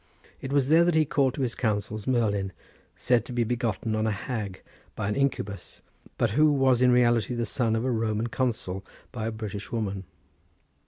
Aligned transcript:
It 0.41 0.51
was 0.51 0.67
there 0.69 0.83
that 0.85 0.95
he 0.95 1.05
called 1.05 1.35
to 1.35 1.43
his 1.43 1.53
counsels 1.53 2.07
Merlin, 2.07 2.53
said 2.95 3.23
to 3.25 3.31
be 3.31 3.43
begotten 3.43 3.95
on 3.95 4.07
a 4.07 4.11
hag 4.11 4.61
by 4.95 5.07
an 5.07 5.13
incubus, 5.13 5.81
but 6.17 6.31
who 6.31 6.51
was 6.51 6.81
in 6.81 6.89
reality 6.91 7.35
the 7.35 7.45
son 7.45 7.75
of 7.75 7.85
a 7.85 7.91
Roman 7.91 8.25
consul 8.25 8.83
by 9.11 9.27
a 9.27 9.31
British 9.31 9.71
woman. 9.71 10.05